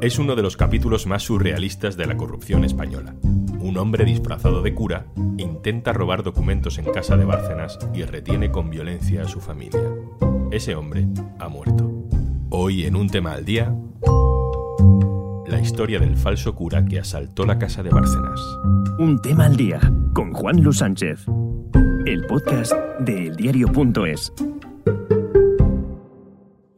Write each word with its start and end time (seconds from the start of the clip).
Es 0.00 0.18
uno 0.18 0.34
de 0.34 0.40
los 0.40 0.56
capítulos 0.56 1.06
más 1.06 1.24
surrealistas 1.24 1.94
de 1.94 2.06
la 2.06 2.16
corrupción 2.16 2.64
española. 2.64 3.14
Un 3.58 3.76
hombre 3.76 4.06
disfrazado 4.06 4.62
de 4.62 4.74
cura 4.74 5.04
intenta 5.36 5.92
robar 5.92 6.22
documentos 6.22 6.78
en 6.78 6.86
casa 6.86 7.18
de 7.18 7.26
Bárcenas 7.26 7.78
y 7.92 8.04
retiene 8.04 8.50
con 8.50 8.70
violencia 8.70 9.22
a 9.22 9.28
su 9.28 9.40
familia. 9.40 9.82
Ese 10.50 10.74
hombre 10.74 11.06
ha 11.38 11.48
muerto. 11.48 11.92
Hoy 12.48 12.86
en 12.86 12.96
un 12.96 13.10
tema 13.10 13.32
al 13.32 13.44
día, 13.44 13.74
la 15.46 15.60
historia 15.60 16.00
del 16.00 16.16
falso 16.16 16.54
cura 16.54 16.82
que 16.86 16.98
asaltó 16.98 17.44
la 17.44 17.58
casa 17.58 17.82
de 17.82 17.90
Bárcenas. 17.90 18.40
Un 18.98 19.20
tema 19.20 19.44
al 19.44 19.56
día 19.56 19.80
con 20.14 20.32
Juan 20.32 20.62
Luis 20.62 20.78
Sánchez. 20.78 21.26
El 22.06 22.24
podcast 22.26 22.72
de 23.00 23.26
eldiario.es. 23.26 24.32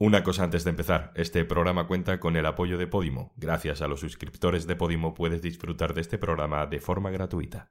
Una 0.03 0.25
cosa 0.25 0.43
antes 0.43 0.65
de 0.65 0.71
empezar, 0.71 1.13
este 1.15 1.45
programa 1.45 1.87
cuenta 1.87 2.19
con 2.19 2.35
el 2.35 2.45
apoyo 2.45 2.77
de 2.77 2.89
Podimo. 2.89 3.31
Gracias 3.37 3.83
a 3.83 3.87
los 3.87 4.01
suscriptores 4.01 4.67
de 4.67 4.75
Podimo 4.75 5.15
puedes 5.15 5.43
disfrutar 5.43 5.95
de 5.95 6.01
este 6.01 6.19
programa 6.19 6.67
de 6.67 6.81
forma 6.81 7.13
gratuita. 7.13 7.69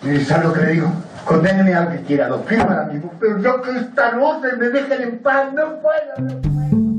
¿Sabes 0.00 0.44
lo 0.44 0.52
que 0.52 0.60
le 0.60 0.72
digo? 0.74 0.92
Al 1.26 1.90
que 1.90 2.04
quiera, 2.06 2.28
lo 2.28 2.38
firma. 2.44 2.88
Pero 3.18 3.62
que 3.62 3.70
esta 3.80 4.12
noche 4.12 4.56
me 4.56 4.68
dejen 4.68 5.02
en 5.02 5.18
paz, 5.18 5.52
no. 5.52 5.70
No 5.70 5.82
puedo. 5.82 6.91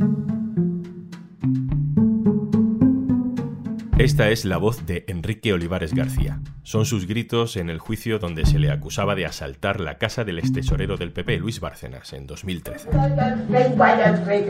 Esta 3.99 4.31
es 4.31 4.43
la 4.43 4.57
voz 4.57 4.87
de 4.87 5.05
Enrique 5.07 5.53
Olivares 5.53 5.93
García. 5.93 6.39
Son 6.63 6.85
sus 6.85 7.05
gritos 7.05 7.57
en 7.57 7.69
el 7.69 7.77
juicio 7.77 8.17
donde 8.17 8.43
se 8.43 8.57
le 8.57 8.71
acusaba 8.71 9.13
de 9.13 9.27
asaltar 9.27 9.79
la 9.79 9.99
casa 9.99 10.23
del 10.23 10.39
extesorero 10.39 10.97
del 10.97 11.11
PP, 11.11 11.37
Luis 11.37 11.59
Bárcenas, 11.59 12.11
en 12.11 12.25
2013. 12.25 12.89
Váyanse, 12.89 13.75
váyanse. 13.77 14.45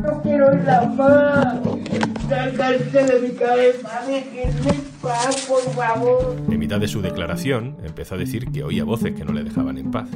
No 0.00 0.22
quiero 0.22 0.54
ir 0.54 0.70
a 0.70 0.86
más. 0.86 1.62
De 1.62 3.20
mi 3.20 3.34
cabeza, 3.34 4.00
paz, 5.02 5.46
por 5.46 5.74
favor. 5.74 6.36
En 6.50 6.58
mitad 6.58 6.80
de 6.80 6.88
su 6.88 7.02
declaración, 7.02 7.76
empezó 7.84 8.14
a 8.14 8.18
decir 8.18 8.50
que 8.52 8.64
oía 8.64 8.84
voces 8.84 9.12
que 9.12 9.24
no 9.24 9.34
le 9.34 9.44
dejaban 9.44 9.76
en 9.76 9.90
paz. 9.90 10.08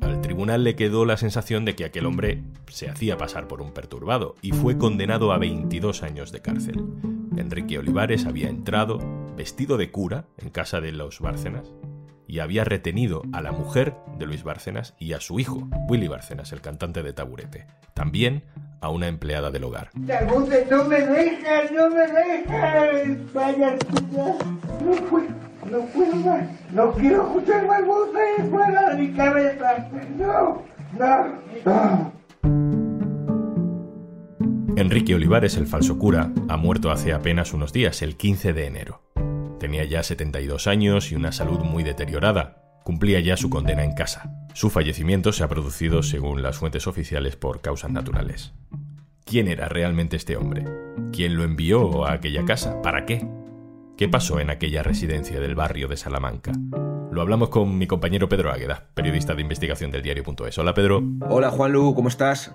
Al 0.00 0.20
tribunal 0.20 0.62
le 0.62 0.76
quedó 0.76 1.06
la 1.06 1.16
sensación 1.16 1.64
de 1.64 1.74
que 1.74 1.84
aquel 1.84 2.06
hombre 2.06 2.44
se 2.68 2.88
hacía 2.88 3.16
pasar 3.16 3.48
por 3.48 3.60
un 3.60 3.72
perturbado 3.72 4.36
y 4.42 4.52
fue 4.52 4.78
condenado 4.78 5.32
a 5.32 5.38
22 5.38 6.04
años 6.04 6.30
de 6.30 6.40
cárcel. 6.40 6.84
Enrique 7.36 7.78
Olivares 7.78 8.26
había 8.26 8.48
entrado, 8.48 8.98
vestido 9.36 9.76
de 9.76 9.90
cura, 9.90 10.26
en 10.38 10.50
casa 10.50 10.80
de 10.80 10.92
los 10.92 11.20
Bárcenas 11.20 11.72
y 12.28 12.40
había 12.40 12.64
retenido 12.64 13.22
a 13.32 13.40
la 13.40 13.52
mujer 13.52 13.94
de 14.18 14.26
Luis 14.26 14.42
Bárcenas 14.42 14.94
y 14.98 15.12
a 15.12 15.20
su 15.20 15.38
hijo, 15.38 15.68
Willy 15.88 16.08
Bárcenas, 16.08 16.52
el 16.52 16.60
cantante 16.60 17.02
de 17.02 17.12
Taburete. 17.12 17.66
También 17.94 18.44
a 18.80 18.90
una 18.90 19.08
empleada 19.08 19.50
del 19.50 19.64
hogar. 19.64 19.90
No 19.94 20.84
me 20.84 21.00
dejan, 21.00 21.74
no 21.74 21.90
me 21.90 22.06
dejan. 22.06 23.28
Váyanse 23.32 23.86
ya. 24.12 24.36
No 24.84 25.36
no 25.70 25.80
puedo 25.86 26.14
más. 26.16 26.44
No 26.72 26.92
quiero 26.92 27.22
escuchar 27.22 27.66
más 27.66 27.84
voces 27.84 28.50
fuera 28.50 28.90
de 28.90 29.02
mi 29.02 29.12
cabeza. 29.12 29.88
No, 30.16 30.62
no. 30.98 32.15
Enrique 34.76 35.14
Olivares, 35.14 35.56
el 35.56 35.66
falso 35.66 35.98
cura, 35.98 36.30
ha 36.50 36.58
muerto 36.58 36.90
hace 36.90 37.14
apenas 37.14 37.54
unos 37.54 37.72
días, 37.72 38.02
el 38.02 38.18
15 38.18 38.52
de 38.52 38.66
enero. 38.66 39.00
Tenía 39.58 39.84
ya 39.84 40.02
72 40.02 40.66
años 40.66 41.10
y 41.10 41.14
una 41.14 41.32
salud 41.32 41.60
muy 41.60 41.82
deteriorada. 41.82 42.62
Cumplía 42.84 43.18
ya 43.20 43.38
su 43.38 43.48
condena 43.48 43.84
en 43.84 43.94
casa. 43.94 44.46
Su 44.52 44.68
fallecimiento 44.68 45.32
se 45.32 45.42
ha 45.42 45.48
producido, 45.48 46.02
según 46.02 46.42
las 46.42 46.58
fuentes 46.58 46.86
oficiales, 46.86 47.36
por 47.36 47.62
causas 47.62 47.90
naturales. 47.90 48.52
¿Quién 49.24 49.48
era 49.48 49.70
realmente 49.70 50.16
este 50.16 50.36
hombre? 50.36 50.66
¿Quién 51.10 51.36
lo 51.36 51.44
envió 51.44 52.04
a 52.04 52.12
aquella 52.12 52.44
casa? 52.44 52.82
¿Para 52.82 53.06
qué? 53.06 53.26
¿Qué 53.96 54.08
pasó 54.08 54.40
en 54.40 54.50
aquella 54.50 54.82
residencia 54.82 55.40
del 55.40 55.54
barrio 55.54 55.88
de 55.88 55.96
Salamanca? 55.96 56.52
Lo 57.10 57.22
hablamos 57.22 57.48
con 57.48 57.78
mi 57.78 57.86
compañero 57.86 58.28
Pedro 58.28 58.52
Águeda, 58.52 58.88
periodista 58.92 59.34
de 59.34 59.40
investigación 59.40 59.90
del 59.90 60.02
diario.es. 60.02 60.58
Hola 60.58 60.74
Pedro. 60.74 61.02
Hola 61.30 61.50
Juanlu, 61.50 61.94
¿cómo 61.94 62.08
estás? 62.08 62.54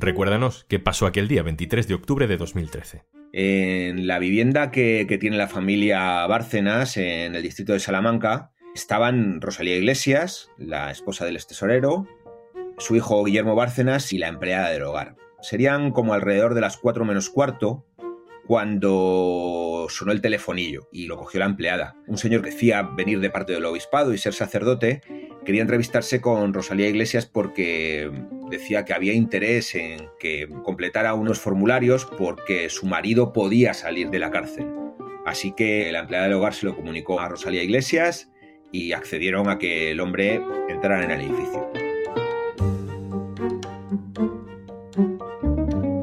Recuérdanos 0.00 0.64
qué 0.68 0.78
pasó 0.78 1.06
aquel 1.06 1.26
día, 1.26 1.42
23 1.42 1.88
de 1.88 1.94
octubre 1.94 2.28
de 2.28 2.36
2013. 2.36 3.04
En 3.32 4.06
la 4.06 4.20
vivienda 4.20 4.70
que, 4.70 5.06
que, 5.08 5.18
tiene 5.18 5.36
la 5.36 5.48
familia 5.48 6.24
Bárcenas 6.28 6.96
en 6.96 7.34
el 7.34 7.42
distrito 7.42 7.72
de 7.72 7.80
Salamanca 7.80 8.52
estaban 8.76 9.40
Rosalía 9.40 9.76
Iglesias, 9.76 10.50
la 10.56 10.92
esposa 10.92 11.24
del 11.24 11.44
tesorero, 11.44 12.06
su 12.78 12.94
hijo 12.94 13.24
Guillermo 13.24 13.56
Bárcenas 13.56 14.12
y 14.12 14.18
la 14.18 14.28
empleada 14.28 14.70
del 14.70 14.84
hogar. 14.84 15.16
Serían 15.42 15.90
como 15.90 16.14
alrededor 16.14 16.54
de 16.54 16.60
las 16.60 16.76
4 16.76 17.04
menos 17.04 17.28
cuarto 17.28 17.84
cuando 18.48 19.88
sonó 19.90 20.10
el 20.10 20.22
telefonillo 20.22 20.88
y 20.90 21.04
lo 21.04 21.18
cogió 21.18 21.38
la 21.38 21.44
empleada. 21.44 21.96
Un 22.06 22.16
señor 22.16 22.40
que 22.40 22.48
decía 22.48 22.80
venir 22.80 23.20
de 23.20 23.28
parte 23.28 23.52
del 23.52 23.66
obispado 23.66 24.14
y 24.14 24.18
ser 24.18 24.32
sacerdote 24.32 25.02
quería 25.44 25.60
entrevistarse 25.60 26.22
con 26.22 26.54
Rosalía 26.54 26.88
Iglesias 26.88 27.26
porque 27.26 28.10
decía 28.50 28.86
que 28.86 28.94
había 28.94 29.12
interés 29.12 29.74
en 29.74 30.08
que 30.18 30.48
completara 30.64 31.12
unos 31.12 31.40
formularios 31.40 32.06
porque 32.16 32.70
su 32.70 32.86
marido 32.86 33.34
podía 33.34 33.74
salir 33.74 34.08
de 34.08 34.18
la 34.18 34.30
cárcel. 34.30 34.66
Así 35.26 35.52
que 35.52 35.92
la 35.92 36.00
empleada 36.00 36.24
del 36.24 36.36
hogar 36.38 36.54
se 36.54 36.64
lo 36.64 36.74
comunicó 36.74 37.20
a 37.20 37.28
Rosalía 37.28 37.62
Iglesias 37.62 38.30
y 38.72 38.92
accedieron 38.92 39.50
a 39.50 39.58
que 39.58 39.90
el 39.90 40.00
hombre 40.00 40.40
entrara 40.70 41.04
en 41.04 41.10
el 41.10 41.20
edificio. 41.20 41.70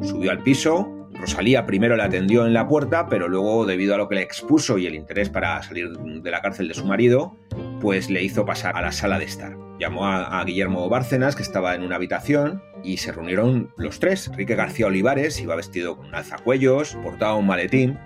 Subió 0.04 0.30
al 0.30 0.44
piso, 0.44 0.95
Rosalía 1.26 1.66
primero 1.66 1.96
le 1.96 2.04
atendió 2.04 2.46
en 2.46 2.54
la 2.54 2.68
puerta, 2.68 3.10
pero 3.10 3.28
luego, 3.28 3.66
debido 3.66 3.96
a 3.96 3.98
lo 3.98 4.08
que 4.08 4.14
le 4.14 4.22
expuso 4.22 4.78
y 4.78 4.86
el 4.86 4.94
interés 4.94 5.28
para 5.30 5.60
salir 5.64 5.90
de 5.90 6.30
la 6.30 6.40
cárcel 6.40 6.68
de 6.68 6.76
su 6.76 6.86
marido, 6.86 7.36
pues 7.82 8.12
le 8.12 8.22
hizo 8.22 8.46
pasar 8.46 8.78
a 8.78 8.82
la 8.84 8.92
sala 8.92 9.18
de 9.18 9.26
estar. 9.26 9.58
Llamó 9.80 10.06
a, 10.06 10.40
a, 10.40 10.46
Guillermo 10.46 10.88
Bárcenas, 10.88 11.36
que 11.36 11.42
estaba 11.42 11.74
en 11.74 11.82
una 11.82 11.96
habitación, 11.96 12.62
y 12.84 12.98
se 12.98 13.12
reunieron 13.12 13.74
los 13.76 14.00
tres. 14.00 14.28
Enrique 14.28 14.54
García 14.54 14.86
Olivares 14.86 15.42
iba 15.42 15.56
vestido 15.56 15.98
con 15.98 16.06
un 16.06 16.16
alzacuellos, 16.16 16.96
portaba 17.02 17.34
un 17.34 17.48
maletín, 17.48 17.98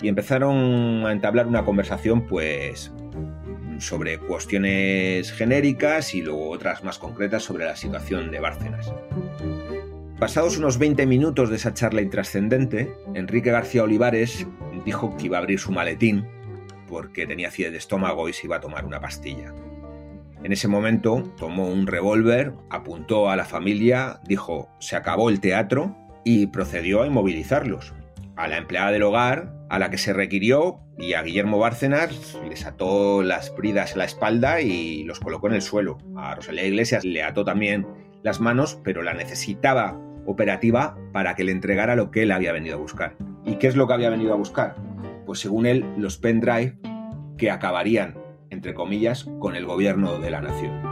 y 0.00 0.06
empezaron 0.06 1.04
a 1.04 1.10
entablar 1.10 1.48
una 1.48 1.64
conversación, 1.64 2.28
pues 2.28 2.92
sobre 3.80 4.18
cuestiones 4.18 5.32
genéricas 5.32 6.14
y 6.14 6.22
luego 6.22 6.50
otras 6.50 6.84
más 6.84 6.98
concretas 6.98 7.42
sobre 7.42 7.64
la 7.64 7.74
situación 7.74 8.30
de 8.30 8.38
Bárcenas. 8.38 8.92
Pasados 10.18 10.58
unos 10.58 10.78
20 10.78 11.06
minutos 11.06 11.48
de 11.48 11.54
esa 11.54 11.74
charla 11.74 12.02
intrascendente, 12.02 12.92
Enrique 13.14 13.52
García 13.52 13.84
Olivares 13.84 14.48
dijo 14.84 15.16
que 15.16 15.26
iba 15.26 15.36
a 15.36 15.40
abrir 15.40 15.60
su 15.60 15.70
maletín 15.70 16.26
porque 16.88 17.24
tenía 17.24 17.48
acidez 17.48 17.70
de 17.70 17.78
estómago 17.78 18.28
y 18.28 18.32
se 18.32 18.48
iba 18.48 18.56
a 18.56 18.60
tomar 18.60 18.84
una 18.84 18.98
pastilla. 19.00 19.54
En 20.42 20.50
ese 20.50 20.66
momento 20.66 21.22
tomó 21.38 21.68
un 21.68 21.86
revólver, 21.86 22.52
apuntó 22.68 23.30
a 23.30 23.36
la 23.36 23.44
familia, 23.44 24.18
dijo 24.26 24.68
se 24.80 24.96
acabó 24.96 25.30
el 25.30 25.38
teatro 25.38 25.96
y 26.24 26.48
procedió 26.48 27.02
a 27.02 27.06
inmovilizarlos. 27.06 27.94
A 28.34 28.48
la 28.48 28.56
empleada 28.56 28.90
del 28.90 29.04
hogar, 29.04 29.54
a 29.70 29.78
la 29.78 29.88
que 29.88 29.98
se 29.98 30.12
requirió, 30.12 30.80
y 30.98 31.12
a 31.12 31.22
Guillermo 31.22 31.60
Bárcenas 31.60 32.36
les 32.48 32.66
ató 32.66 33.22
las 33.22 33.54
bridas 33.54 33.94
a 33.94 33.98
la 33.98 34.04
espalda 34.04 34.62
y 34.62 35.04
los 35.04 35.20
colocó 35.20 35.46
en 35.46 35.54
el 35.54 35.62
suelo. 35.62 35.98
A 36.16 36.34
Rosalía 36.34 36.66
Iglesias 36.66 37.04
le 37.04 37.22
ató 37.22 37.44
también 37.44 37.86
las 38.24 38.40
manos, 38.40 38.80
pero 38.82 39.02
la 39.02 39.14
necesitaba 39.14 39.96
operativa 40.28 40.96
para 41.12 41.34
que 41.34 41.42
le 41.42 41.52
entregara 41.52 41.96
lo 41.96 42.10
que 42.10 42.22
él 42.22 42.32
había 42.32 42.52
venido 42.52 42.76
a 42.76 42.78
buscar. 42.78 43.16
¿Y 43.46 43.56
qué 43.56 43.66
es 43.66 43.76
lo 43.76 43.86
que 43.86 43.94
había 43.94 44.10
venido 44.10 44.34
a 44.34 44.36
buscar? 44.36 44.76
Pues 45.24 45.40
según 45.40 45.64
él, 45.64 45.86
los 45.96 46.18
pendrive 46.18 46.76
que 47.38 47.50
acabarían, 47.50 48.18
entre 48.50 48.74
comillas, 48.74 49.24
con 49.38 49.56
el 49.56 49.64
gobierno 49.64 50.18
de 50.18 50.30
la 50.30 50.42
nación. 50.42 50.82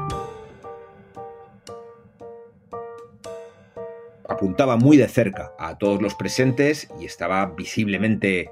Apuntaba 4.26 4.76
muy 4.76 4.96
de 4.96 5.08
cerca 5.08 5.52
a 5.58 5.76
todos 5.76 6.00
los 6.00 6.14
presentes 6.14 6.88
y 6.98 7.04
estaba 7.04 7.46
visiblemente 7.46 8.50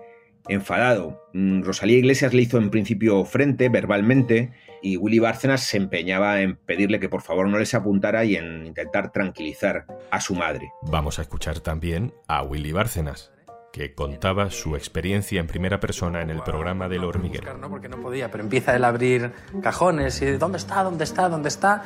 enfadado. 0.48 1.22
Rosalía 1.32 1.98
Iglesias 1.98 2.34
le 2.34 2.42
hizo 2.42 2.58
en 2.58 2.70
principio 2.70 3.24
frente 3.24 3.68
verbalmente 3.68 4.52
y 4.82 4.96
Willy 4.96 5.18
Bárcenas 5.18 5.62
se 5.62 5.76
empeñaba 5.76 6.40
en 6.40 6.56
pedirle 6.56 7.00
que 7.00 7.08
por 7.08 7.22
favor 7.22 7.48
no 7.48 7.58
les 7.58 7.74
apuntara 7.74 8.24
y 8.24 8.36
en 8.36 8.66
intentar 8.66 9.12
tranquilizar 9.12 9.86
a 10.10 10.20
su 10.20 10.34
madre. 10.34 10.70
Vamos 10.82 11.18
a 11.18 11.22
escuchar 11.22 11.60
también 11.60 12.12
a 12.28 12.42
Willy 12.42 12.72
Bárcenas 12.72 13.32
que 13.72 13.92
contaba 13.92 14.50
su 14.50 14.76
experiencia 14.76 15.40
en 15.40 15.48
primera 15.48 15.80
persona 15.80 16.22
en 16.22 16.30
el 16.30 16.42
programa 16.42 16.88
del 16.88 17.02
hormiguero. 17.02 17.42
Buscar, 17.42 17.58
¿no? 17.58 17.68
Porque 17.68 17.88
no 17.88 17.96
podía, 18.00 18.30
pero 18.30 18.44
empieza 18.44 18.76
él 18.76 18.84
a 18.84 18.88
abrir 18.88 19.32
cajones 19.62 20.22
y 20.22 20.30
¿dónde 20.32 20.58
está? 20.58 20.84
¿Dónde 20.84 21.02
está? 21.02 21.28
¿Dónde 21.28 21.48
está? 21.48 21.82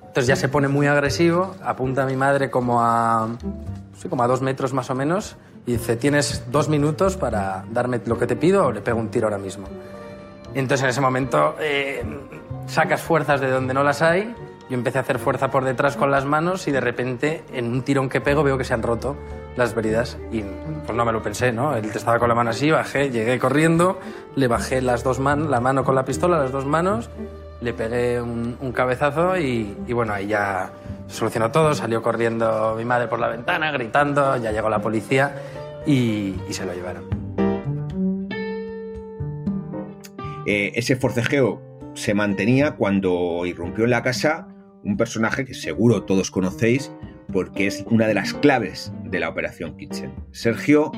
Entonces 0.00 0.26
ya 0.26 0.36
se 0.36 0.48
pone 0.50 0.68
muy 0.68 0.86
agresivo, 0.86 1.56
apunta 1.62 2.02
a 2.02 2.06
mi 2.06 2.16
madre 2.16 2.50
como 2.50 2.82
a, 2.82 3.38
sí, 3.96 4.08
como 4.10 4.22
a 4.22 4.26
dos 4.26 4.42
metros 4.42 4.74
más 4.74 4.90
o 4.90 4.94
menos 4.94 5.38
y 5.66 5.72
dice, 5.72 5.96
tienes 5.96 6.44
dos 6.50 6.68
minutos 6.68 7.16
para 7.16 7.64
darme 7.70 8.00
lo 8.06 8.18
que 8.18 8.26
te 8.26 8.36
pido 8.36 8.66
o 8.66 8.72
le 8.72 8.80
pego 8.80 8.98
un 8.98 9.08
tiro 9.08 9.26
ahora 9.26 9.38
mismo. 9.38 9.66
Entonces 10.54 10.82
en 10.84 10.90
ese 10.90 11.00
momento 11.00 11.54
eh, 11.60 12.02
sacas 12.66 13.02
fuerzas 13.02 13.40
de 13.40 13.50
donde 13.50 13.72
no 13.72 13.84
las 13.84 14.02
hay 14.02 14.34
Yo 14.68 14.74
empecé 14.74 14.98
a 14.98 15.02
hacer 15.02 15.18
fuerza 15.18 15.50
por 15.50 15.64
detrás 15.64 15.96
con 15.96 16.10
las 16.10 16.24
manos 16.24 16.66
y 16.66 16.72
de 16.72 16.80
repente, 16.80 17.44
en 17.52 17.66
un 17.66 17.82
tirón 17.82 18.08
que 18.08 18.20
pego, 18.20 18.42
veo 18.42 18.58
que 18.58 18.64
se 18.64 18.74
han 18.74 18.82
roto 18.82 19.16
las 19.56 19.74
bridas. 19.74 20.16
Y 20.32 20.42
pues 20.42 20.96
no 20.96 21.04
me 21.04 21.12
lo 21.12 21.22
pensé, 21.22 21.52
¿no? 21.52 21.76
Él 21.76 21.90
estaba 21.94 22.18
con 22.18 22.28
la 22.28 22.34
mano 22.34 22.50
así, 22.50 22.70
bajé, 22.70 23.10
llegué 23.10 23.38
corriendo, 23.38 23.98
le 24.36 24.48
bajé 24.48 24.80
las 24.80 25.04
dos 25.04 25.18
manos, 25.18 25.48
la 25.48 25.60
mano 25.60 25.84
con 25.84 25.94
la 25.94 26.04
pistola, 26.04 26.38
las 26.38 26.52
dos 26.52 26.66
manos, 26.66 27.10
le 27.60 27.72
pegué 27.72 28.20
un, 28.20 28.72
cabezazo 28.72 29.36
y, 29.36 29.74
bueno, 29.92 30.14
ahí 30.14 30.28
ya 30.28 30.70
solucionó 31.10 31.50
todo. 31.50 31.74
Salió 31.74 32.02
corriendo 32.02 32.74
mi 32.76 32.84
madre 32.84 33.08
por 33.08 33.18
la 33.18 33.28
ventana, 33.28 33.70
gritando, 33.72 34.36
ya 34.36 34.52
llegó 34.52 34.68
la 34.70 34.80
policía 34.80 35.34
y, 35.86 36.34
se 36.50 36.64
lo 36.64 36.74
llevaron. 36.74 37.04
Eh, 40.46 40.72
ese 40.74 40.96
forcejeo 40.96 41.62
se 41.94 42.14
mantenía 42.14 42.72
cuando 42.72 43.44
irrumpió 43.46 43.84
en 43.84 43.90
la 43.90 44.02
casa 44.02 44.48
un 44.82 44.96
personaje 44.96 45.44
que 45.44 45.54
seguro 45.54 46.04
todos 46.04 46.30
conocéis 46.30 46.90
porque 47.32 47.66
es 47.66 47.84
una 47.88 48.06
de 48.06 48.14
las 48.14 48.34
claves 48.34 48.92
de 49.04 49.20
la 49.20 49.28
Operación 49.28 49.76
Kitchen. 49.76 50.12
Sergio 50.32 50.90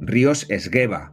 Ríos 0.00 0.46
Esgueva, 0.50 1.12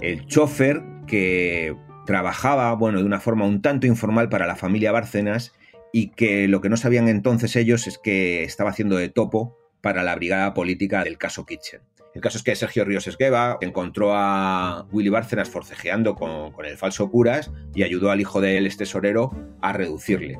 el 0.00 0.26
chofer 0.26 0.82
que 1.06 1.76
trabajaba, 2.06 2.72
bueno, 2.74 2.98
de 2.98 3.04
una 3.04 3.20
forma 3.20 3.44
un 3.44 3.62
tanto 3.62 3.86
informal 3.86 4.28
para 4.28 4.46
la 4.46 4.56
familia 4.56 4.92
Bárcenas 4.92 5.52
y 5.92 6.10
que 6.10 6.48
lo 6.48 6.60
que 6.60 6.68
no 6.68 6.76
sabían 6.76 7.08
entonces 7.08 7.56
ellos 7.56 7.86
es 7.86 7.98
que 7.98 8.44
estaba 8.44 8.70
haciendo 8.70 8.96
de 8.96 9.08
topo 9.08 9.56
para 9.80 10.02
la 10.02 10.14
brigada 10.14 10.54
política 10.54 11.04
del 11.04 11.18
caso 11.18 11.46
Kitchen. 11.46 11.80
El 12.16 12.22
caso 12.22 12.38
es 12.38 12.44
que 12.44 12.56
Sergio 12.56 12.86
Ríos 12.86 13.06
Esgueva 13.06 13.58
encontró 13.60 14.14
a 14.14 14.86
Willy 14.90 15.10
Bárcenas 15.10 15.50
forcejeando 15.50 16.14
con, 16.14 16.52
el 16.64 16.78
falso 16.78 17.10
curas 17.10 17.52
y 17.74 17.82
ayudó 17.82 18.10
al 18.10 18.22
hijo 18.22 18.40
del 18.40 18.74
tesorero 18.74 19.32
a 19.60 19.74
reducirle. 19.74 20.38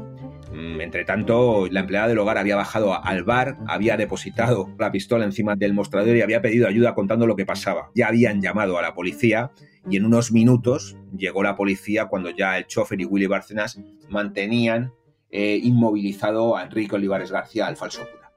Mm, 0.52 0.80
entre 0.80 1.04
tanto, 1.04 1.66
la 1.70 1.80
empleada 1.80 2.08
del 2.08 2.18
hogar 2.18 2.38
había 2.38 2.56
bajado 2.56 3.04
al 3.04 3.24
bar, 3.24 3.58
había 3.66 3.98
depositado 3.98 4.74
la 4.78 4.90
pistola 4.90 5.26
encima 5.26 5.54
del 5.54 5.74
mostrador 5.74 6.16
y 6.16 6.22
había 6.22 6.40
pedido 6.40 6.66
ayuda 6.66 6.94
contando 6.94 7.26
lo 7.26 7.36
que 7.36 7.44
pasaba. 7.44 7.90
Ya 7.94 8.08
habían 8.08 8.40
llamado 8.40 8.78
a 8.78 8.82
la 8.82 8.94
policía 8.94 9.50
y 9.86 9.98
en 9.98 10.06
unos 10.06 10.32
minutos 10.32 10.96
llegó 11.14 11.42
la 11.42 11.56
policía 11.56 12.06
cuando 12.06 12.30
ya 12.30 12.56
el 12.56 12.66
chofer 12.66 13.02
y 13.02 13.04
Willy 13.04 13.26
Bárcenas 13.26 13.78
mantenían 14.08 14.94
eh, 15.30 15.58
inmovilizado 15.62 16.56
a 16.56 16.64
Enrique 16.64 16.96
Olivares 16.96 17.30
García, 17.30 17.66
al 17.66 17.76
falso 17.76 18.02
cura. 18.02 18.32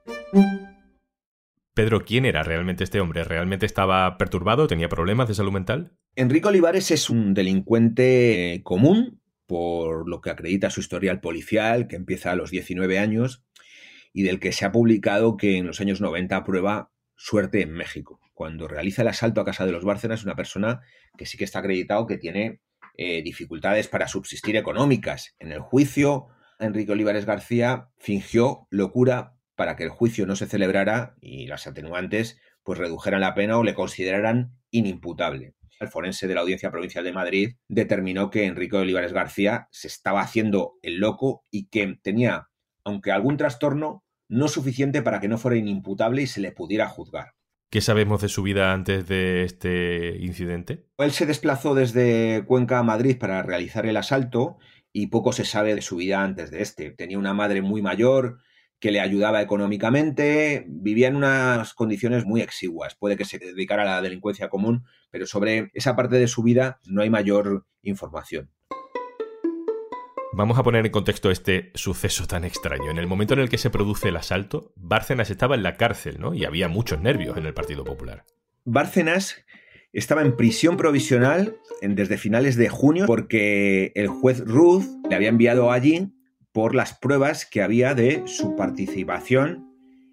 Pedro, 1.74 2.04
¿quién 2.04 2.26
era 2.26 2.44
realmente 2.44 2.84
este 2.84 3.00
hombre? 3.00 3.24
¿Realmente 3.24 3.66
estaba 3.66 4.18
perturbado? 4.18 4.68
¿Tenía 4.68 4.90
problemas 4.90 5.28
de 5.28 5.36
salud 5.36 5.52
mental? 5.52 5.94
Enrique 6.16 6.48
Olivares 6.48 6.92
es 6.92 7.10
un 7.10 7.34
delincuente 7.34 8.62
común 8.64 9.22
por 9.50 10.08
lo 10.08 10.22
que 10.22 10.30
acredita 10.30 10.70
su 10.70 10.80
historial 10.80 11.22
policial, 11.22 11.88
que 11.88 11.96
empieza 11.96 12.32
a 12.32 12.36
los 12.36 12.52
19 12.52 13.00
años, 13.00 13.44
y 14.14 14.22
del 14.22 14.40
que 14.40 14.52
se 14.52 14.64
ha 14.64 14.72
publicado 14.72 15.38
que 15.38 15.58
en 15.58 15.66
los 15.66 15.82
años 15.82 16.02
90 16.02 16.44
prueba 16.44 16.92
suerte 17.16 17.64
en 17.64 17.72
México. 17.72 18.20
Cuando 18.36 18.68
realiza 18.68 19.02
el 19.02 19.08
asalto 19.08 19.42
a 19.42 19.46
casa 19.46 19.66
de 19.66 19.72
los 19.72 19.84
Bárcenas, 19.84 20.24
una 20.24 20.36
persona 20.36 20.82
que 21.18 21.26
sí 21.26 21.36
que 21.38 21.46
está 21.46 21.60
acreditado 21.60 22.06
que 22.06 22.18
tiene 22.18 22.62
eh, 22.96 23.24
dificultades 23.24 23.88
para 23.88 24.08
subsistir 24.08 24.56
económicas. 24.56 25.36
En 25.40 25.52
el 25.52 25.62
juicio, 25.62 26.28
Enrique 26.60 26.92
Olivares 26.92 27.26
García 27.26 27.90
fingió 27.98 28.68
locura 28.70 29.36
para 29.56 29.76
que 29.76 29.84
el 29.84 29.90
juicio 29.90 30.26
no 30.26 30.36
se 30.36 30.48
celebrara 30.48 31.16
y 31.22 31.48
las 31.48 31.68
atenuantes 31.68 32.40
pues 32.64 32.78
redujeran 32.78 33.22
la 33.22 33.34
pena 33.34 33.58
o 33.58 33.64
le 33.64 33.74
consideraran 33.74 34.54
inimputable 34.70 35.56
el 35.80 35.88
forense 35.88 36.28
de 36.28 36.36
la 36.36 36.42
Audiencia 36.42 36.72
Provincial 36.72 37.04
de 37.04 37.14
Madrid 37.14 37.56
determinó 37.68 38.30
que 38.30 38.46
Enrique 38.46 38.78
Olivares 38.78 39.14
García 39.14 39.68
se 39.72 39.88
estaba 39.88 40.22
haciendo 40.22 40.74
el 40.82 40.98
loco 40.98 41.46
y 41.50 41.70
que 41.70 41.98
tenía, 42.02 42.50
aunque 42.84 43.12
algún 43.12 43.38
trastorno, 43.38 44.04
no 44.28 44.48
suficiente 44.48 45.02
para 45.02 45.20
que 45.20 45.28
no 45.28 45.38
fuera 45.38 45.58
inimputable 45.58 46.22
y 46.22 46.28
se 46.28 46.42
le 46.42 46.52
pudiera 46.52 46.88
juzgar. 46.88 47.34
¿Qué 47.72 47.82
sabemos 47.82 48.22
de 48.22 48.30
su 48.30 48.42
vida 48.42 48.74
antes 48.74 49.08
de 49.08 49.44
este 49.44 50.18
incidente? 50.20 50.88
Él 50.98 51.12
se 51.12 51.28
desplazó 51.28 51.76
desde 51.76 52.44
Cuenca 52.48 52.80
a 52.80 52.84
Madrid 52.84 53.18
para 53.20 53.44
realizar 53.44 53.86
el 53.86 53.98
asalto 53.98 54.58
y 54.92 55.08
poco 55.08 55.34
se 55.34 55.46
sabe 55.46 55.76
de 55.76 55.82
su 55.82 55.98
vida 55.98 56.24
antes 56.24 56.52
de 56.52 56.62
este. 56.62 56.92
Tenía 56.92 57.20
una 57.20 57.34
madre 57.34 57.62
muy 57.62 57.82
mayor, 57.82 58.40
que 58.80 58.92
le 58.92 59.02
ayudaba 59.02 59.42
económicamente, 59.42 60.66
vivía 60.68 61.10
en 61.10 61.18
unas 61.18 61.74
condiciones 61.74 62.26
muy 62.26 62.42
exiguas. 62.42 62.96
Puede 62.96 63.18
que 63.18 63.26
se 63.26 63.38
dedicara 63.38 63.84
a 63.84 63.86
la 63.86 64.02
delincuencia 64.02 64.50
común, 64.50 64.86
pero 65.12 65.26
sobre 65.26 65.70
esa 65.74 65.96
parte 65.96 66.18
de 66.18 66.28
su 66.28 66.44
vida 66.44 66.80
no 66.86 67.02
hay 67.02 67.10
mayor 67.10 67.66
información. 67.82 68.50
Vamos 70.32 70.58
a 70.58 70.64
poner 70.64 70.86
en 70.86 70.92
contexto 70.92 71.32
este 71.32 71.72
suceso 71.76 72.26
tan 72.26 72.46
extraño. 72.46 72.90
En 72.90 72.98
el 72.98 73.08
momento 73.08 73.34
en 73.34 73.42
el 73.42 73.50
que 73.50 73.58
se 73.58 73.70
produce 73.70 74.10
el 74.10 74.16
asalto, 74.16 74.72
Bárcenas 74.78 75.30
estaba 75.30 75.56
en 75.56 75.64
la 75.64 75.76
cárcel, 75.76 76.18
¿no? 76.20 76.34
Y 76.34 76.46
había 76.46 76.70
muchos 76.70 77.02
nervios 77.02 77.36
en 77.36 77.46
el 77.46 77.54
Partido 77.54 77.84
Popular. 77.84 78.24
Bárcenas 78.64 79.44
estaba 79.94 80.22
en 80.22 80.36
prisión 80.36 80.78
provisional 80.78 81.58
desde 81.82 82.18
finales 82.18 82.56
de 82.56 82.70
junio 82.70 83.06
porque 83.08 83.92
el 83.96 84.08
juez 84.08 84.44
Ruth 84.46 84.86
le 85.10 85.16
había 85.16 85.30
enviado 85.30 85.72
allí 85.72 86.12
por 86.52 86.76
las 86.76 86.94
pruebas 86.94 87.46
que 87.46 87.62
había 87.62 87.94
de 87.96 88.24
su 88.26 88.56
participación 88.56 89.70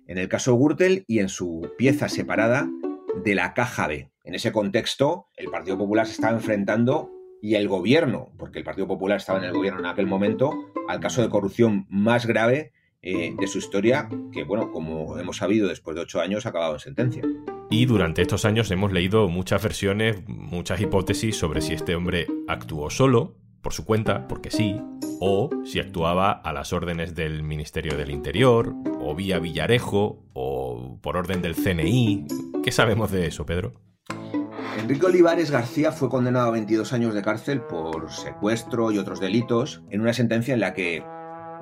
en 0.06 0.18
el 0.18 0.28
caso 0.28 0.56
Gürtel 0.56 1.04
y 1.06 1.18
en 1.18 1.28
su 1.28 1.70
pieza 1.76 2.08
separada 2.08 2.68
de 3.24 3.34
la 3.34 3.54
caja 3.54 3.88
B. 3.88 4.10
En 4.24 4.34
ese 4.34 4.52
contexto, 4.52 5.28
el 5.36 5.50
Partido 5.50 5.78
Popular 5.78 6.06
se 6.06 6.12
estaba 6.12 6.34
enfrentando 6.34 7.10
y 7.42 7.54
el 7.54 7.68
gobierno, 7.68 8.32
porque 8.38 8.58
el 8.58 8.64
Partido 8.64 8.86
Popular 8.86 9.18
estaba 9.18 9.38
en 9.38 9.46
el 9.46 9.52
gobierno 9.52 9.80
en 9.80 9.86
aquel 9.86 10.06
momento, 10.06 10.52
al 10.88 11.00
caso 11.00 11.22
de 11.22 11.28
corrupción 11.28 11.86
más 11.88 12.26
grave 12.26 12.72
eh, 13.02 13.34
de 13.38 13.46
su 13.46 13.58
historia, 13.58 14.08
que, 14.32 14.44
bueno, 14.44 14.70
como 14.70 15.18
hemos 15.18 15.36
sabido, 15.36 15.68
después 15.68 15.94
de 15.94 16.02
ocho 16.02 16.20
años 16.20 16.46
ha 16.46 16.50
acabado 16.50 16.74
en 16.74 16.80
sentencia. 16.80 17.22
Y 17.70 17.86
durante 17.86 18.22
estos 18.22 18.44
años 18.44 18.70
hemos 18.70 18.92
leído 18.92 19.28
muchas 19.28 19.62
versiones, 19.62 20.22
muchas 20.28 20.80
hipótesis 20.80 21.36
sobre 21.36 21.60
si 21.60 21.74
este 21.74 21.94
hombre 21.94 22.26
actuó 22.46 22.90
solo, 22.90 23.36
por 23.60 23.72
su 23.72 23.84
cuenta, 23.84 24.28
porque 24.28 24.52
sí, 24.52 24.80
o 25.20 25.50
si 25.64 25.80
actuaba 25.80 26.30
a 26.30 26.52
las 26.52 26.72
órdenes 26.72 27.16
del 27.16 27.42
Ministerio 27.42 27.96
del 27.96 28.12
Interior, 28.12 28.72
o 29.00 29.14
vía 29.16 29.40
Villarejo, 29.40 30.24
o 30.34 31.00
por 31.02 31.16
orden 31.16 31.42
del 31.42 31.56
CNI. 31.56 32.26
¿Qué 32.62 32.70
sabemos 32.70 33.10
de 33.10 33.26
eso, 33.26 33.44
Pedro? 33.44 33.74
Enrique 34.78 35.06
Olivares 35.06 35.50
García 35.50 35.90
fue 35.90 36.08
condenado 36.08 36.48
a 36.48 36.52
22 36.52 36.92
años 36.92 37.14
de 37.14 37.22
cárcel 37.22 37.60
por 37.62 38.12
secuestro 38.12 38.92
y 38.92 38.98
otros 38.98 39.18
delitos 39.18 39.82
en 39.90 40.00
una 40.00 40.12
sentencia 40.12 40.54
en 40.54 40.60
la 40.60 40.74
que 40.74 41.02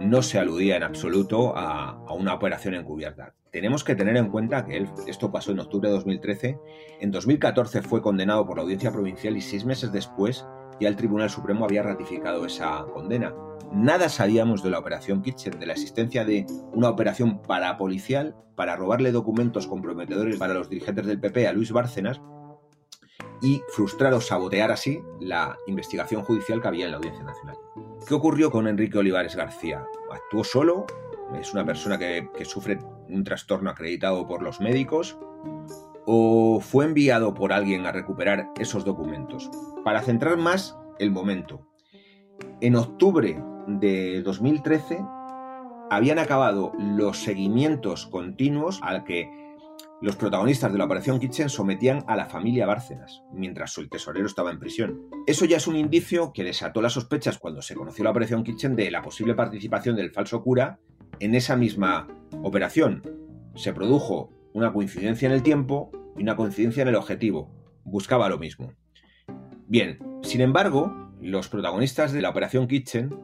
no 0.01 0.23
se 0.23 0.39
aludía 0.39 0.77
en 0.77 0.83
absoluto 0.83 1.57
a, 1.57 2.01
una 2.15 2.35
operación 2.35 2.75
encubierta. 2.75 3.35
Tenemos 3.51 3.85
que 3.85 3.95
tener 3.95 4.17
en 4.17 4.31
cuenta 4.31 4.65
que 4.65 4.87
esto 5.07 5.31
pasó 5.31 5.53
en 5.53 5.61
octubre 5.61 5.89
de 5.89 5.95
2013, 5.95 6.59
en 7.01 7.11
2014 7.11 7.83
fue 7.83 8.03
condenado 8.03 8.47
por 8.47 8.57
la 8.57 8.63
audiencia 8.63 8.91
provincial 8.91 9.37
y 9.37 9.41
seis 9.41 9.65
meses 9.65 9.93
después 9.93 10.45
ya 10.81 10.89
el 10.89 10.97
Tribunal 10.97 11.31
Supremo 11.31 11.65
había 11.65 11.85
ratificado 11.85 12.47
esa 12.47 12.85
condena. 12.93 13.33
Nada 13.73 14.09
sabíamos 14.09 14.63
de 14.63 14.71
la 14.71 14.79
operación 14.79 15.23
Kitchen, 15.23 15.59
de 15.59 15.67
la 15.67 15.73
existencia 15.73 16.25
de 16.25 16.47
una 16.73 16.91
operación 16.91 17.43
parapolicial 17.43 18.35
para 18.57 18.77
robarle 18.77 19.13
documentos 19.13 19.67
comprometedores 19.67 20.37
para 20.37 20.55
los 20.55 20.69
dirigentes 20.69 21.07
del 21.07 21.21
PP 21.21 21.47
a 21.47 21.53
Luis 21.53 21.73
Bárcenas 21.73 22.21
y 23.45 23.63
frustrar 23.69 24.15
o 24.15 24.21
sabotear 24.21 24.73
así 24.73 25.03
la 25.21 25.59
investigación 25.67 26.25
judicial 26.25 26.63
que 26.63 26.69
había 26.69 26.87
en 26.87 26.93
la 26.93 26.97
Audiencia 26.97 27.23
Nacional. 27.23 27.57
¿Qué 28.09 28.15
ocurrió 28.15 28.51
con 28.51 28.67
Enrique 28.67 28.99
Olivares 28.99 29.37
García? 29.37 29.87
¿Actuó 30.11 30.43
solo? 30.43 30.87
¿Es 31.39 31.53
una 31.53 31.65
persona 31.65 31.99
que, 31.99 32.31
que 32.37 32.45
sufre 32.47 32.79
un 33.09 33.23
trastorno 33.23 33.71
acreditado 33.71 34.27
por 34.27 34.43
los 34.43 34.61
médicos? 34.61 35.19
o 36.07 36.61
fue 36.61 36.85
enviado 36.85 37.35
por 37.35 37.53
alguien 37.53 37.87
a 37.87 37.93
recuperar 37.93 38.51
esos 38.59 38.85
documentos. 38.85 39.51
Para 39.85 40.03
centrar 40.03 40.37
más 40.37 40.77
el 40.99 41.11
momento, 41.11 41.67
en 42.61 42.77
octubre 42.77 43.43
de 43.67 44.23
2013 44.23 45.05
habían 45.91 46.19
acabado 46.19 46.73
los 46.79 47.19
seguimientos 47.19 48.07
continuos 48.07 48.81
al 48.83 49.05
que 49.05 49.44
los 50.03 50.17
protagonistas 50.17 50.73
de 50.73 50.79
la 50.79 50.85
operación 50.85 51.19
Kitchen 51.19 51.49
sometían 51.49 52.05
a 52.07 52.17
la 52.17 52.27
familia 52.27 52.67
Bárcenas, 52.67 53.23
mientras 53.33 53.77
el 53.79 53.89
tesorero 53.89 54.27
estaba 54.27 54.51
en 54.51 54.59
prisión. 54.59 55.09
Eso 55.27 55.45
ya 55.45 55.57
es 55.57 55.67
un 55.67 55.77
indicio 55.77 56.33
que 56.33 56.45
desató 56.45 56.83
las 56.83 56.93
sospechas 56.93 57.39
cuando 57.39 57.63
se 57.63 57.75
conoció 57.75 58.05
la 58.05 58.11
operación 58.11 58.45
Kitchen 58.45 58.77
de 58.77 58.91
la 58.91 59.03
posible 59.03 59.35
participación 59.35 59.97
del 59.97 60.11
falso 60.11 60.43
cura 60.43 60.79
en 61.21 61.35
esa 61.35 61.57
misma 61.57 62.09
operación. 62.43 63.03
Se 63.55 63.73
produjo 63.73 64.31
una 64.53 64.73
coincidencia 64.73 65.27
en 65.27 65.33
el 65.33 65.43
tiempo 65.43 65.91
y 66.17 66.23
una 66.23 66.37
coincidencia 66.37 66.83
en 66.83 66.89
el 66.89 66.97
objetivo. 66.97 67.51
Buscaba 67.85 68.29
lo 68.29 68.39
mismo. 68.39 68.73
Bien, 69.67 69.99
sin 70.23 70.41
embargo, 70.41 70.93
los 71.21 71.49
protagonistas 71.49 72.13
de 72.13 72.21
la 72.21 72.31
Operación 72.31 72.69
Kitchen 72.69 73.15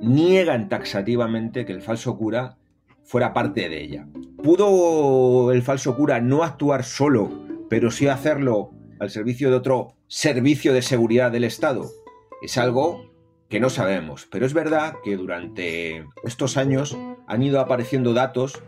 niegan 0.00 0.68
taxativamente 0.68 1.64
que 1.64 1.72
el 1.72 1.82
falso 1.82 2.16
cura 2.16 2.58
fuera 3.04 3.32
parte 3.32 3.68
de 3.68 3.82
ella. 3.82 4.08
¿Pudo 4.46 5.50
el 5.50 5.60
falso 5.62 5.96
cura 5.96 6.20
no 6.20 6.44
actuar 6.44 6.84
solo, 6.84 7.32
pero 7.68 7.90
sí 7.90 8.06
hacerlo 8.06 8.70
al 9.00 9.10
servicio 9.10 9.50
de 9.50 9.56
otro 9.56 9.96
servicio 10.06 10.72
de 10.72 10.82
seguridad 10.82 11.32
del 11.32 11.42
Estado? 11.42 11.90
Es 12.42 12.56
algo 12.56 13.10
que 13.48 13.58
no 13.58 13.70
sabemos, 13.70 14.28
pero 14.30 14.46
es 14.46 14.54
verdad 14.54 14.94
que 15.02 15.16
durante 15.16 16.06
estos 16.22 16.56
años 16.56 16.96
han 17.26 17.42
ido 17.42 17.58
apareciendo 17.58 18.14
datos 18.14 18.62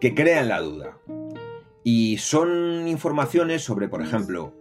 que 0.00 0.16
crean 0.16 0.48
la 0.48 0.62
duda. 0.62 0.98
Y 1.84 2.16
son 2.18 2.88
informaciones 2.88 3.62
sobre, 3.62 3.86
por 3.86 4.02
ejemplo, 4.02 4.52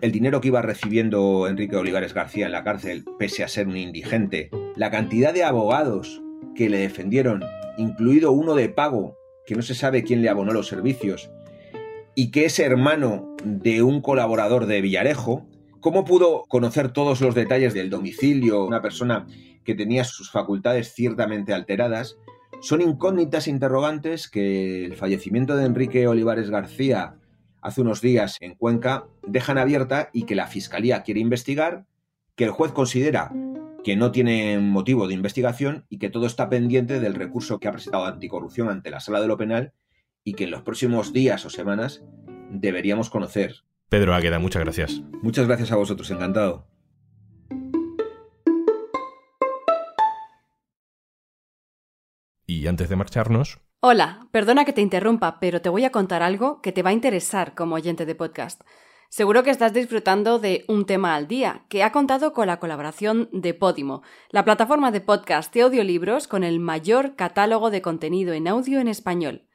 el 0.00 0.10
dinero 0.10 0.40
que 0.40 0.48
iba 0.48 0.60
recibiendo 0.60 1.46
Enrique 1.46 1.76
Olivares 1.76 2.14
García 2.14 2.46
en 2.46 2.52
la 2.52 2.64
cárcel, 2.64 3.04
pese 3.16 3.44
a 3.44 3.48
ser 3.48 3.68
un 3.68 3.76
indigente, 3.76 4.50
la 4.74 4.90
cantidad 4.90 5.32
de 5.32 5.44
abogados 5.44 6.20
que 6.56 6.68
le 6.68 6.78
defendieron, 6.78 7.44
incluido 7.78 8.32
uno 8.32 8.56
de 8.56 8.70
pago, 8.70 9.19
que 9.46 9.54
no 9.54 9.62
se 9.62 9.74
sabe 9.74 10.04
quién 10.04 10.22
le 10.22 10.28
abonó 10.28 10.52
los 10.52 10.68
servicios, 10.68 11.30
y 12.14 12.30
que 12.30 12.44
es 12.44 12.58
hermano 12.58 13.34
de 13.44 13.82
un 13.82 14.00
colaborador 14.00 14.66
de 14.66 14.80
Villarejo, 14.80 15.46
¿cómo 15.80 16.04
pudo 16.04 16.44
conocer 16.48 16.92
todos 16.92 17.20
los 17.20 17.34
detalles 17.34 17.74
del 17.74 17.90
domicilio 17.90 18.64
una 18.64 18.82
persona 18.82 19.26
que 19.64 19.74
tenía 19.74 20.04
sus 20.04 20.30
facultades 20.30 20.92
ciertamente 20.92 21.54
alteradas? 21.54 22.16
Son 22.60 22.82
incógnitas 22.82 23.48
interrogantes 23.48 24.28
que 24.28 24.84
el 24.84 24.96
fallecimiento 24.96 25.56
de 25.56 25.64
Enrique 25.64 26.06
Olivares 26.06 26.50
García 26.50 27.14
hace 27.62 27.80
unos 27.80 28.00
días 28.00 28.36
en 28.40 28.54
Cuenca 28.54 29.06
dejan 29.26 29.58
abierta 29.58 30.10
y 30.12 30.24
que 30.24 30.34
la 30.34 30.46
Fiscalía 30.46 31.02
quiere 31.02 31.20
investigar, 31.20 31.86
que 32.34 32.44
el 32.44 32.50
juez 32.50 32.72
considera 32.72 33.32
que 33.82 33.96
no 33.96 34.12
tiene 34.12 34.58
motivo 34.58 35.08
de 35.08 35.14
investigación 35.14 35.86
y 35.88 35.98
que 35.98 36.10
todo 36.10 36.26
está 36.26 36.48
pendiente 36.48 37.00
del 37.00 37.14
recurso 37.14 37.58
que 37.58 37.68
ha 37.68 37.72
presentado 37.72 38.04
anticorrupción 38.04 38.68
ante 38.68 38.90
la 38.90 39.00
Sala 39.00 39.20
de 39.20 39.26
lo 39.26 39.36
Penal 39.36 39.72
y 40.22 40.34
que 40.34 40.44
en 40.44 40.50
los 40.50 40.62
próximos 40.62 41.12
días 41.12 41.44
o 41.46 41.50
semanas 41.50 42.02
deberíamos 42.50 43.10
conocer. 43.10 43.64
Pedro 43.88 44.14
Águeda, 44.14 44.38
muchas 44.38 44.62
gracias. 44.62 45.02
Muchas 45.22 45.46
gracias 45.46 45.72
a 45.72 45.76
vosotros, 45.76 46.10
encantado. 46.10 46.66
Y 52.46 52.66
antes 52.66 52.88
de 52.88 52.96
marcharnos... 52.96 53.58
Hola, 53.82 54.28
perdona 54.30 54.66
que 54.66 54.74
te 54.74 54.82
interrumpa, 54.82 55.40
pero 55.40 55.62
te 55.62 55.70
voy 55.70 55.86
a 55.86 55.90
contar 55.90 56.22
algo 56.22 56.60
que 56.60 56.72
te 56.72 56.82
va 56.82 56.90
a 56.90 56.92
interesar 56.92 57.54
como 57.54 57.76
oyente 57.76 58.04
de 58.04 58.14
podcast. 58.14 58.60
Seguro 59.10 59.42
que 59.42 59.50
estás 59.50 59.72
disfrutando 59.72 60.38
de 60.38 60.64
Un 60.68 60.86
tema 60.86 61.16
al 61.16 61.26
día, 61.26 61.64
que 61.68 61.82
ha 61.82 61.90
contado 61.90 62.32
con 62.32 62.46
la 62.46 62.60
colaboración 62.60 63.28
de 63.32 63.54
Podimo, 63.54 64.02
la 64.30 64.44
plataforma 64.44 64.92
de 64.92 65.00
podcast 65.00 65.54
y 65.56 65.60
audiolibros 65.62 66.28
con 66.28 66.44
el 66.44 66.60
mayor 66.60 67.16
catálogo 67.16 67.72
de 67.72 67.82
contenido 67.82 68.34
en 68.34 68.46
audio 68.46 68.78
en 68.78 68.86
español. 68.86 69.48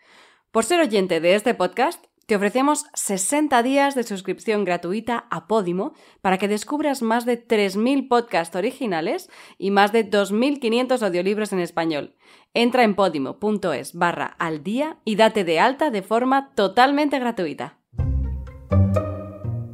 Por 0.51 0.65
ser 0.65 0.81
oyente 0.81 1.21
de 1.21 1.35
este 1.35 1.53
podcast, 1.53 2.03
te 2.25 2.35
ofrecemos 2.35 2.87
60 2.95 3.63
días 3.63 3.95
de 3.95 4.03
suscripción 4.03 4.65
gratuita 4.65 5.25
a 5.29 5.47
Podimo 5.47 5.93
para 6.19 6.37
que 6.37 6.49
descubras 6.49 7.01
más 7.01 7.25
de 7.25 7.41
3.000 7.47 8.09
podcasts 8.09 8.57
originales 8.57 9.29
y 9.57 9.71
más 9.71 9.93
de 9.93 10.09
2.500 10.09 11.01
audiolibros 11.01 11.53
en 11.53 11.59
español. 11.59 12.17
Entra 12.53 12.83
en 12.83 12.93
podimo.es 12.93 13.93
barra 13.93 14.35
al 14.37 14.63
día 14.63 14.97
y 15.05 15.15
date 15.15 15.45
de 15.45 15.61
alta 15.61 15.91
de 15.91 16.01
forma 16.01 16.51
totalmente 16.55 17.19
gratuita. 17.19 17.79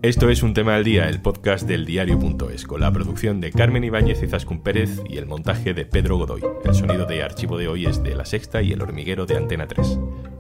Esto 0.03 0.31
es 0.31 0.41
Un 0.41 0.55
tema 0.55 0.74
al 0.74 0.84
día, 0.84 1.08
el 1.08 1.22
podcast 1.22 1.67
del 1.67 1.86
diario.es, 1.86 2.65
con 2.65 2.81
la 2.81 2.91
producción 2.91 3.39
de 3.39 3.51
Carmen 3.51 3.84
Ibáñez 3.84 4.24
y 4.24 4.27
Zascun 4.27 4.63
Pérez 4.63 5.00
y 5.08 5.17
el 5.17 5.27
montaje 5.27 5.75
de 5.75 5.86
Pedro 5.86 6.17
Godoy. 6.17 6.41
El 6.65 6.74
sonido 6.74 7.05
de 7.05 7.22
archivo 7.22 7.55
de 7.60 7.67
hoy 7.67 7.86
es 7.86 8.01
de 8.01 8.15
La 8.15 8.25
Sexta 8.25 8.63
y 8.63 8.72
El 8.72 8.81
Hormiguero 8.81 9.27
de 9.27 9.38
Antena 9.38 9.67
3. 9.67 10.00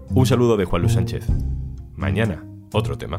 Un 0.09 0.25
saludo 0.25 0.57
de 0.57 0.65
Juan 0.65 0.81
Luis 0.81 0.95
Sánchez. 0.95 1.27
Mañana, 1.95 2.43
otro 2.73 2.97
tema. 2.97 3.17